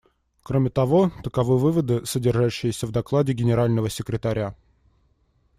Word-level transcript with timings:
Кроме 0.43 0.71
того, 0.71 1.11
таковы 1.23 1.59
выводы, 1.59 2.07
содержащиеся 2.07 2.87
в 2.87 2.91
докладе 2.91 3.33
Генерального 3.33 3.87
секретаря. 3.87 4.55